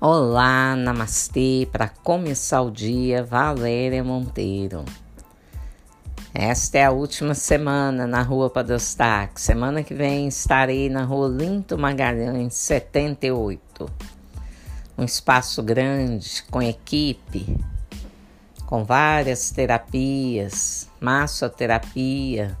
Olá, 0.00 0.76
namastê, 0.76 1.68
para 1.72 1.88
começar 1.88 2.62
o 2.62 2.70
dia, 2.70 3.24
Valéria 3.24 4.04
Monteiro. 4.04 4.84
Esta 6.32 6.78
é 6.78 6.84
a 6.84 6.92
última 6.92 7.34
semana 7.34 8.06
na 8.06 8.22
Rua 8.22 8.48
Padrostaque. 8.48 9.40
Semana 9.40 9.82
que 9.82 9.92
vem 9.92 10.28
estarei 10.28 10.88
na 10.88 11.02
Rua 11.02 11.26
Linto 11.26 11.76
Magalhães 11.76 12.54
78. 12.54 13.90
Um 14.96 15.02
espaço 15.02 15.64
grande, 15.64 16.44
com 16.48 16.62
equipe, 16.62 17.58
com 18.66 18.84
várias 18.84 19.50
terapias, 19.50 20.88
massoterapia, 21.00 22.56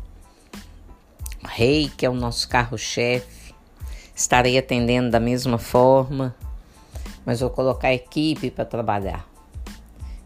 reiki 1.44 2.04
é 2.04 2.10
o 2.10 2.14
nosso 2.14 2.48
carro-chefe. 2.48 3.54
Estarei 4.12 4.58
atendendo 4.58 5.12
da 5.12 5.20
mesma 5.20 5.56
forma 5.56 6.34
mas 7.28 7.40
vou 7.40 7.50
colocar 7.50 7.92
equipe 7.92 8.50
para 8.50 8.64
trabalhar. 8.64 9.28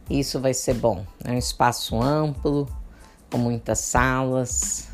Isso 0.08 0.38
vai 0.38 0.54
ser 0.54 0.74
bom. 0.74 1.04
É 1.24 1.32
um 1.32 1.36
espaço 1.36 2.00
amplo, 2.00 2.68
com 3.28 3.38
muitas 3.38 3.80
salas, 3.80 4.88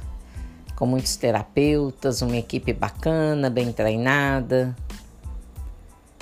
com 0.75 0.87
muitos 0.87 1.17
terapeutas, 1.17 2.23
uma 2.23 2.39
equipe 2.39 2.73
bacana, 2.73 3.51
bem 3.51 3.71
treinada. 3.75 4.75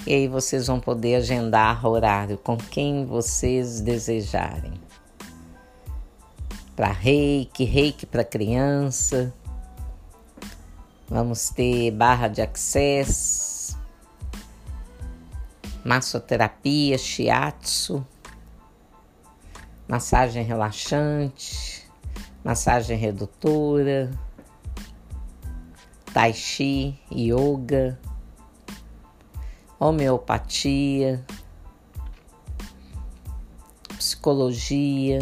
E 0.04 0.12
aí 0.12 0.26
vocês 0.26 0.66
vão 0.66 0.80
poder 0.80 1.14
agendar 1.14 1.86
horário 1.86 2.36
com 2.36 2.56
quem 2.56 3.06
vocês 3.06 3.80
desejarem. 3.80 4.72
Para 6.74 6.90
reiki, 6.90 7.62
reiki 7.62 8.06
para 8.06 8.24
criança. 8.24 9.32
Vamos 11.08 11.48
ter 11.50 11.92
barra 11.92 12.26
de 12.26 12.42
acesso 12.42 13.45
massoterapia, 15.86 16.98
shiatsu, 16.98 18.04
massagem 19.86 20.42
relaxante, 20.42 21.88
massagem 22.42 22.98
redutora, 22.98 24.10
tai 26.12 26.32
chi, 26.32 26.98
yoga, 27.08 27.96
homeopatia, 29.78 31.24
psicologia. 33.96 35.20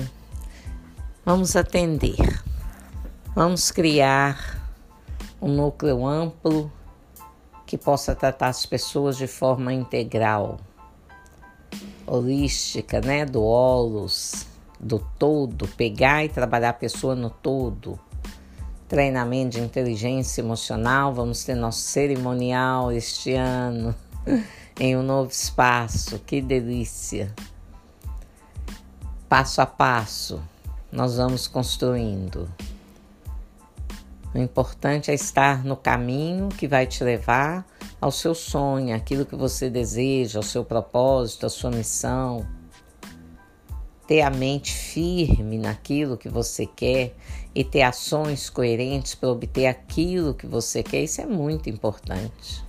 Vamos 1.26 1.56
atender. 1.56 2.42
Vamos 3.34 3.70
criar 3.70 4.62
um 5.42 5.48
núcleo 5.48 6.06
amplo 6.06 6.72
que 7.74 7.78
possa 7.78 8.14
tratar 8.14 8.50
as 8.50 8.64
pessoas 8.64 9.16
de 9.16 9.26
forma 9.26 9.72
integral, 9.72 10.60
holística, 12.06 13.00
né? 13.00 13.24
Do 13.24 13.42
holos, 13.42 14.46
do 14.78 15.00
todo, 15.18 15.66
pegar 15.66 16.24
e 16.24 16.28
trabalhar 16.28 16.68
a 16.68 16.74
pessoa 16.74 17.16
no 17.16 17.30
todo. 17.30 17.98
Treinamento 18.86 19.56
de 19.56 19.60
inteligência 19.60 20.40
emocional, 20.40 21.12
vamos 21.12 21.42
ter 21.42 21.56
nosso 21.56 21.80
cerimonial 21.80 22.92
este 22.92 23.34
ano 23.34 23.92
em 24.78 24.96
um 24.96 25.02
novo 25.02 25.32
espaço, 25.32 26.20
que 26.20 26.40
delícia! 26.40 27.34
Passo 29.28 29.60
a 29.60 29.66
passo, 29.66 30.40
nós 30.92 31.16
vamos 31.16 31.48
construindo. 31.48 32.48
O 34.34 34.38
importante 34.38 35.12
é 35.12 35.14
estar 35.14 35.64
no 35.64 35.76
caminho 35.76 36.48
que 36.48 36.66
vai 36.66 36.88
te 36.88 37.04
levar 37.04 37.64
ao 38.00 38.10
seu 38.10 38.34
sonho, 38.34 38.92
aquilo 38.92 39.24
que 39.24 39.36
você 39.36 39.70
deseja, 39.70 40.40
ao 40.40 40.42
seu 40.42 40.64
propósito, 40.64 41.46
à 41.46 41.48
sua 41.48 41.70
missão. 41.70 42.44
Ter 44.08 44.22
a 44.22 44.30
mente 44.30 44.74
firme 44.74 45.56
naquilo 45.56 46.16
que 46.16 46.28
você 46.28 46.66
quer 46.66 47.14
e 47.54 47.62
ter 47.62 47.82
ações 47.82 48.50
coerentes 48.50 49.14
para 49.14 49.28
obter 49.28 49.66
aquilo 49.66 50.34
que 50.34 50.48
você 50.48 50.82
quer, 50.82 51.04
isso 51.04 51.20
é 51.20 51.26
muito 51.26 51.70
importante. 51.70 52.64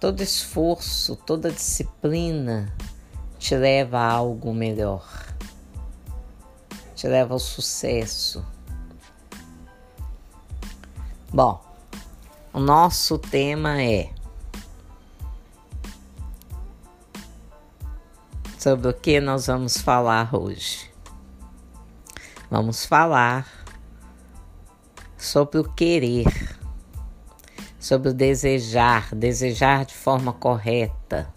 Todo 0.00 0.22
esforço, 0.22 1.16
toda 1.16 1.52
disciplina 1.52 2.74
te 3.38 3.54
leva 3.54 3.98
a 3.98 4.10
algo 4.10 4.54
melhor, 4.54 5.06
te 6.94 7.06
leva 7.06 7.34
ao 7.34 7.38
sucesso 7.38 8.55
Bom, 11.36 11.62
o 12.50 12.58
nosso 12.58 13.18
tema 13.18 13.82
é 13.82 14.08
sobre 18.58 18.88
o 18.88 18.94
que 18.94 19.20
nós 19.20 19.46
vamos 19.46 19.76
falar 19.76 20.34
hoje. 20.34 20.90
Vamos 22.50 22.86
falar 22.86 23.46
sobre 25.18 25.58
o 25.58 25.64
querer, 25.64 26.58
sobre 27.78 28.08
o 28.08 28.14
desejar, 28.14 29.14
desejar 29.14 29.84
de 29.84 29.92
forma 29.92 30.32
correta. 30.32 31.30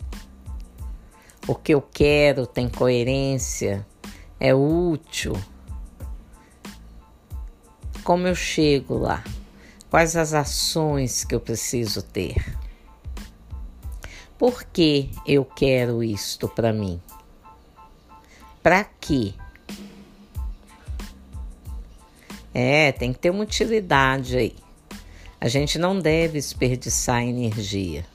O 1.45 1.53
que 1.53 1.73
eu 1.73 1.81
quero 1.81 2.47
tem 2.47 2.69
coerência, 2.69 3.85
é 4.39 4.55
útil. 4.55 5.33
Como 8.01 8.25
eu 8.25 8.33
chego 8.33 8.97
lá? 8.97 9.21
Quais 9.89 10.15
as 10.15 10.33
ações 10.33 11.23
que 11.23 11.33
eu 11.33 11.39
preciso 11.39 12.03
ter? 12.03 12.57
Por 14.37 14.63
que 14.63 15.09
eu 15.25 15.43
quero 15.43 16.03
isto 16.03 16.47
para 16.47 16.71
mim? 16.71 17.01
Para 18.61 18.83
quê? 18.83 19.33
É, 22.53 22.91
tem 22.91 23.11
que 23.11 23.19
ter 23.19 23.31
uma 23.31 23.43
utilidade 23.43 24.37
aí. 24.37 24.55
A 25.41 25.47
gente 25.47 25.79
não 25.79 25.99
deve 25.99 26.33
desperdiçar 26.33 27.23
energia. 27.23 28.05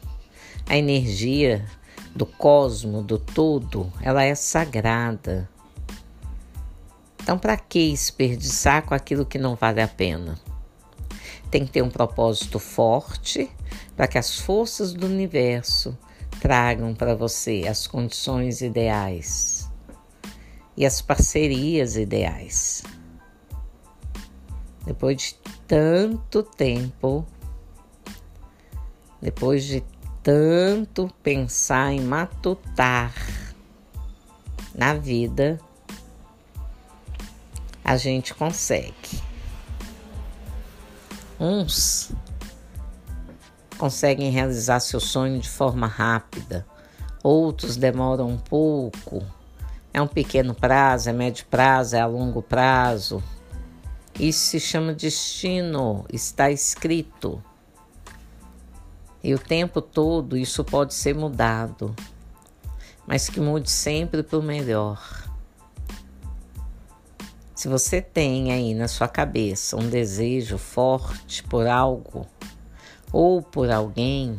A 0.66 0.76
energia 0.76 1.66
do 2.14 2.24
cosmo, 2.24 3.02
do 3.02 3.18
todo, 3.18 3.92
ela 4.00 4.22
é 4.22 4.34
sagrada. 4.36 5.48
Então, 7.20 7.36
para 7.36 7.56
que 7.56 7.90
desperdiçar 7.90 8.82
com 8.82 8.94
aquilo 8.94 9.26
que 9.26 9.38
não 9.38 9.56
vale 9.56 9.82
a 9.82 9.88
pena? 9.88 10.38
Tem 11.54 11.64
que 11.64 11.70
ter 11.70 11.82
um 11.82 11.88
propósito 11.88 12.58
forte 12.58 13.48
para 13.94 14.08
que 14.08 14.18
as 14.18 14.40
forças 14.40 14.92
do 14.92 15.06
universo 15.06 15.96
tragam 16.40 16.92
para 16.92 17.14
você 17.14 17.64
as 17.68 17.86
condições 17.86 18.60
ideais 18.60 19.70
e 20.76 20.84
as 20.84 21.00
parcerias 21.00 21.96
ideais. 21.96 22.82
Depois 24.84 25.16
de 25.16 25.34
tanto 25.68 26.42
tempo, 26.42 27.24
depois 29.22 29.62
de 29.62 29.84
tanto 30.24 31.08
pensar 31.22 31.92
em 31.92 32.00
matutar 32.00 33.14
na 34.74 34.94
vida, 34.94 35.60
a 37.84 37.96
gente 37.96 38.34
consegue. 38.34 39.33
Uns 41.38 42.12
conseguem 43.76 44.30
realizar 44.30 44.80
seu 44.80 45.00
sonho 45.00 45.40
de 45.40 45.48
forma 45.48 45.86
rápida, 45.86 46.66
outros 47.22 47.76
demoram 47.76 48.28
um 48.28 48.38
pouco. 48.38 49.22
É 49.92 50.00
um 50.00 50.06
pequeno 50.06 50.54
prazo, 50.54 51.10
é 51.10 51.12
médio 51.12 51.46
prazo, 51.46 51.96
é 51.96 52.00
a 52.00 52.06
longo 52.06 52.42
prazo. 52.42 53.22
Isso 54.18 54.46
se 54.46 54.60
chama 54.60 54.94
destino, 54.94 56.04
está 56.12 56.50
escrito. 56.50 57.42
E 59.22 59.34
o 59.34 59.38
tempo 59.38 59.80
todo 59.80 60.36
isso 60.36 60.62
pode 60.62 60.94
ser 60.94 61.14
mudado, 61.14 61.94
mas 63.06 63.28
que 63.28 63.40
mude 63.40 63.70
sempre 63.70 64.22
para 64.22 64.38
o 64.38 64.42
melhor. 64.42 65.23
Se 67.64 67.68
você 67.68 68.02
tem 68.02 68.52
aí 68.52 68.74
na 68.74 68.86
sua 68.86 69.08
cabeça 69.08 69.74
um 69.74 69.88
desejo 69.88 70.58
forte 70.58 71.42
por 71.42 71.66
algo 71.66 72.26
ou 73.10 73.40
por 73.40 73.70
alguém, 73.70 74.38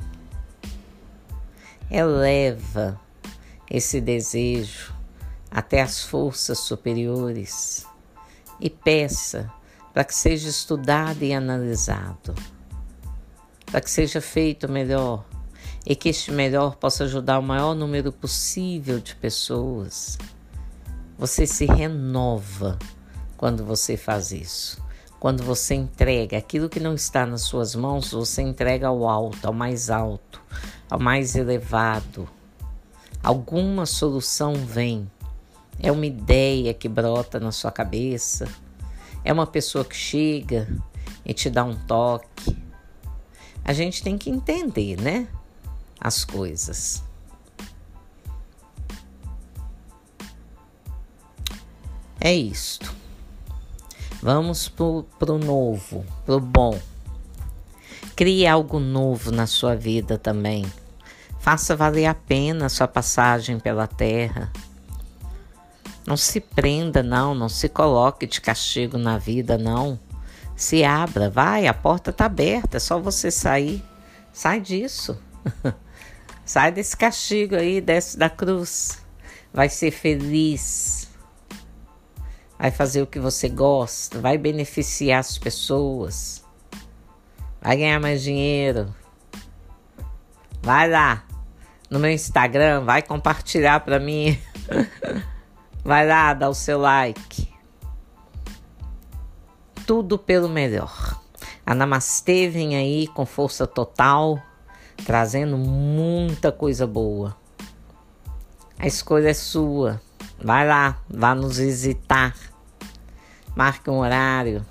eleva 1.90 3.02
esse 3.68 4.00
desejo 4.00 4.94
até 5.50 5.82
as 5.82 6.04
forças 6.04 6.60
superiores 6.60 7.88
e 8.60 8.70
peça 8.70 9.52
para 9.92 10.04
que 10.04 10.14
seja 10.14 10.48
estudado 10.48 11.24
e 11.24 11.34
analisado, 11.34 12.36
para 13.66 13.82
que 13.82 13.90
seja 13.90 14.22
feito 14.22 14.70
melhor 14.70 15.26
e 15.84 15.96
que 15.96 16.10
este 16.10 16.32
melhor 16.32 16.76
possa 16.76 17.06
ajudar 17.06 17.40
o 17.40 17.42
maior 17.42 17.74
número 17.74 18.12
possível 18.12 19.00
de 19.00 19.16
pessoas. 19.16 20.16
Você 21.18 21.48
se 21.48 21.66
renova 21.66 22.78
quando 23.38 23.66
você 23.66 23.98
faz 23.98 24.32
isso. 24.32 24.84
Quando 25.20 25.44
você 25.44 25.74
entrega 25.74 26.38
aquilo 26.38 26.70
que 26.70 26.80
não 26.80 26.94
está 26.94 27.26
nas 27.26 27.42
suas 27.42 27.76
mãos, 27.76 28.12
você 28.12 28.42
entrega 28.42 28.88
ao 28.88 29.08
alto, 29.08 29.48
ao 29.48 29.54
mais 29.54 29.90
alto, 29.90 30.42
ao 30.90 31.00
mais 31.00 31.36
elevado. 31.36 32.30
Alguma 33.24 33.86
solução 33.86 34.54
vem. 34.54 35.10
É 35.80 35.92
uma 35.92 36.06
ideia 36.06 36.74
que 36.74 36.88
brota 36.88 37.40
na 37.40 37.52
sua 37.52 37.72
cabeça. 37.72 38.48
É 39.24 39.34
uma 39.34 39.48
pessoa 39.48 39.84
que 39.84 39.96
chega 39.96 40.68
e 41.26 41.34
te 41.34 41.50
dá 41.50 41.64
um 41.64 41.76
toque. 41.76 42.56
A 43.64 43.74
gente 43.74 44.04
tem 44.04 44.18
que 44.18 44.30
entender, 44.30 45.02
né? 45.02 45.28
As 46.00 46.24
coisas. 46.24 47.04
É 52.20 52.34
isto. 52.34 53.05
Vamos 54.26 54.68
pro, 54.68 55.06
pro 55.20 55.38
novo, 55.38 56.04
pro 56.26 56.40
bom. 56.40 56.80
Crie 58.16 58.48
algo 58.48 58.80
novo 58.80 59.30
na 59.30 59.46
sua 59.46 59.76
vida 59.76 60.18
também. 60.18 60.66
Faça 61.40 61.76
valer 61.76 62.08
a 62.08 62.16
pena 62.16 62.66
a 62.66 62.70
sua 62.70 62.88
passagem 62.88 63.60
pela 63.60 63.86
terra. 63.86 64.52
Não 66.08 66.18
se 66.18 66.42
prenda, 66.42 67.04
não, 67.04 67.36
não 67.36 67.48
se 67.48 67.70
coloque 67.70 68.26
de 68.26 68.42
castigo 68.42 68.98
na 68.98 69.20
vida, 69.20 69.60
não. 69.60 70.00
Se 70.56 70.84
abra, 70.84 71.30
vai, 71.30 71.68
a 71.68 71.74
porta 71.76 72.10
está 72.10 72.26
aberta, 72.26 72.78
é 72.78 72.80
só 72.80 73.00
você 73.00 73.30
sair. 73.30 73.84
Sai 74.34 74.60
disso. 74.60 75.20
Sai 76.44 76.72
desse 76.72 76.98
castigo 76.98 77.56
aí, 77.56 77.80
desce 77.80 78.18
da 78.18 78.28
cruz. 78.28 79.04
Vai 79.54 79.70
ser 79.70 79.92
feliz. 79.92 81.05
Vai 82.58 82.72
fazer 82.72 83.02
o 83.02 83.08
que 83.08 83.20
você 83.20 83.50
gosta, 83.50 84.20
vai 84.20 84.38
beneficiar 84.38 85.20
as 85.20 85.38
pessoas. 85.38 86.44
Vai 87.62 87.78
ganhar 87.78 88.00
mais 88.00 88.22
dinheiro. 88.22 88.94
Vai 90.62 90.90
lá 90.90 91.26
no 91.90 92.00
meu 92.00 92.12
Instagram, 92.12 92.84
vai 92.84 93.02
compartilhar 93.02 93.80
para 93.82 94.00
mim. 94.00 94.40
vai 95.84 96.08
lá, 96.08 96.34
dá 96.34 96.50
o 96.50 96.54
seu 96.54 96.80
like. 96.80 97.54
Tudo 99.86 100.18
pelo 100.18 100.50
melhor. 100.50 101.22
A 101.66 101.74
Namastê 101.74 102.48
vem 102.48 102.76
aí 102.76 103.08
com 103.08 103.26
força 103.26 103.66
total, 103.66 104.40
trazendo 105.06 105.58
muita 105.58 106.52
coisa 106.52 106.86
boa. 106.88 107.36
A 108.78 108.88
escolha 108.88 109.30
é 109.30 109.34
sua. 109.34 110.02
Vai 110.42 110.68
lá, 110.68 111.00
vá 111.10 111.34
nos 111.34 111.58
visitar. 111.58 112.36
Marque 113.56 113.90
um 113.90 114.00
horário 114.00 114.66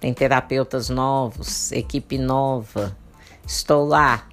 tem 0.00 0.14
terapeutas 0.14 0.88
novos, 0.88 1.70
equipe 1.72 2.16
nova. 2.16 2.96
Estou 3.46 3.86
lá, 3.86 4.26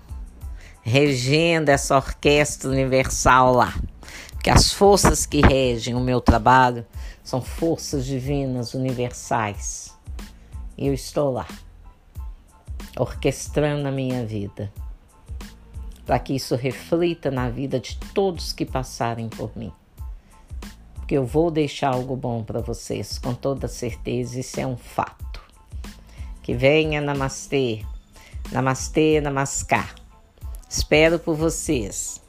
regendo 0.81 1.69
essa 1.69 1.97
orquestra 1.97 2.69
universal 2.69 3.53
lá. 3.53 3.77
Porque 4.31 4.49
as 4.49 4.71
forças 4.71 5.25
que 5.25 5.41
regem 5.41 5.93
o 5.93 5.99
meu 5.99 6.21
trabalho 6.21 6.85
são 7.21 7.41
forças 7.41 8.05
divinas 8.05 8.73
universais. 8.73 9.93
E 10.77 10.87
eu 10.87 10.93
estou 10.93 11.33
lá, 11.33 11.47
orquestrando 12.97 13.89
a 13.89 13.91
minha 13.91 14.25
vida, 14.25 14.71
para 16.05 16.17
que 16.17 16.33
isso 16.33 16.55
reflita 16.55 17.29
na 17.29 17.49
vida 17.49 17.77
de 17.77 17.97
todos 18.13 18.53
que 18.53 18.65
passarem 18.65 19.27
por 19.27 19.51
mim. 19.57 19.73
Porque 21.07 21.15
eu 21.15 21.25
vou 21.25 21.49
deixar 21.49 21.93
algo 21.93 22.17
bom 22.17 22.43
para 22.43 22.59
vocês, 22.59 23.17
com 23.17 23.33
toda 23.33 23.69
certeza, 23.69 24.41
isso 24.41 24.59
é 24.59 24.67
um 24.67 24.75
fato. 24.75 25.41
Que 26.43 26.53
venha 26.53 26.99
Namastê. 26.99 27.81
Namastê, 28.51 29.21
Namaskar. 29.21 29.95
Espero 30.69 31.17
por 31.17 31.33
vocês. 31.33 32.21